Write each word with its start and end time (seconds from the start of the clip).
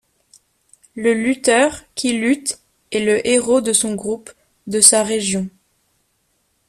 Le 0.95 1.13
lutteur 1.13 1.83
qui 1.93 2.13
lutte 2.17 2.57
est 2.91 3.05
le 3.05 3.23
héros 3.27 3.61
de 3.61 3.71
son 3.71 3.93
groupe, 3.93 4.31
de 4.65 4.81
sa 4.81 5.03
région. 5.03 5.47